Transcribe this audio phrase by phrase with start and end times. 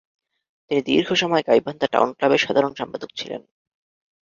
[0.71, 3.41] তিনি দীর্ঘ সময় গাইবান্ধা টাউন ক্লাবের সাধারণ সম্পাদক ছিলেন।